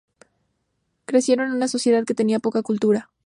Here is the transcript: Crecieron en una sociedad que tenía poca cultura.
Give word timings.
Crecieron 1.05 1.49
en 1.49 1.53
una 1.53 1.67
sociedad 1.67 2.05
que 2.05 2.15
tenía 2.15 2.39
poca 2.39 2.63
cultura. 2.63 3.11